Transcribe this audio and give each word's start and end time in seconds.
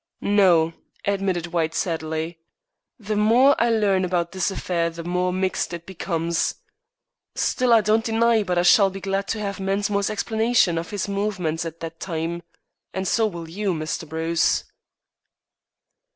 "No," 0.21 0.73
admitted 1.05 1.53
White 1.53 1.75
sadly; 1.75 2.39
"the 2.97 3.15
more 3.15 3.55
I 3.61 3.69
learn 3.69 4.03
about 4.03 4.31
this 4.31 4.49
affair 4.49 4.89
the 4.89 5.03
more 5.03 5.31
mixed 5.31 5.73
it 5.73 5.85
becomes. 5.85 6.55
Still, 7.35 7.71
I 7.71 7.81
don't 7.81 8.03
deny 8.03 8.41
but 8.41 8.57
I 8.57 8.63
shall 8.63 8.89
be 8.89 8.99
glad 8.99 9.27
to 9.27 9.39
have 9.39 9.59
Mensmore's 9.59 10.09
explanation 10.09 10.79
of 10.79 10.89
his 10.89 11.07
movements 11.07 11.65
at 11.65 11.81
that 11.81 11.99
time. 11.99 12.41
And 12.95 13.07
so 13.07 13.27
will 13.27 13.47
you, 13.47 13.75
Mr. 13.75 14.09
Bruce." 14.09 14.63